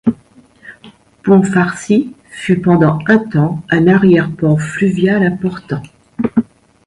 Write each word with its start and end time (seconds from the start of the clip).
Pont-Farcy 1.23 2.11
fut 2.31 2.59
pendant 2.59 2.97
un 3.05 3.19
temps 3.19 3.61
un 3.69 3.85
arrière-port 3.87 4.59
fluvial 4.59 5.21
important. 5.21 5.83